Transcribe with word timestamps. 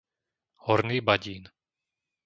Horný 0.65 0.97
Badín 1.07 1.43